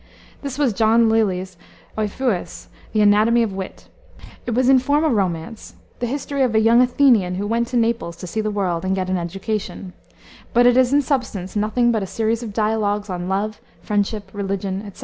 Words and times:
This 0.41 0.57
was 0.57 0.73
John 0.73 1.09
Lyly's 1.09 1.57
Euphues, 1.95 2.69
the 2.91 3.01
Anatomy 3.01 3.43
of 3.43 3.53
Wit. 3.53 3.87
It 4.47 4.55
was 4.55 4.67
in 4.67 4.79
form 4.79 5.03
a 5.03 5.09
romance, 5.09 5.75
the 5.99 6.07
history 6.07 6.41
of 6.41 6.55
a 6.55 6.59
young 6.59 6.81
Athenian 6.81 7.35
who 7.35 7.45
went 7.45 7.67
to 7.67 7.77
Naples 7.77 8.17
to 8.17 8.25
see 8.25 8.41
the 8.41 8.49
world 8.49 8.83
and 8.83 8.95
get 8.95 9.11
an 9.11 9.17
education; 9.17 9.93
but 10.53 10.65
it 10.65 10.75
is 10.75 10.91
in 10.91 11.03
substance 11.03 11.55
nothing 11.55 11.91
but 11.91 12.01
a 12.01 12.07
series 12.07 12.41
of 12.41 12.51
dialogues 12.51 13.11
on 13.11 13.29
love, 13.29 13.61
friendship, 13.83 14.31
religion, 14.33 14.81
etc. 14.87 14.99